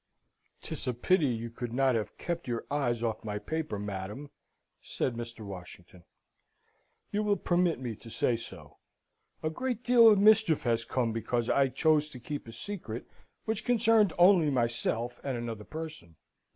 [0.63, 4.31] "'Tis a pity you could not have kept your eyes off my paper, madam,"
[4.81, 5.45] said Mr.
[5.45, 6.03] Washington.
[7.11, 8.77] "You will permit me to say so.
[9.43, 13.05] A great deal of mischief has come because I chose to keep a secret
[13.45, 16.15] which concerned only myself and another person.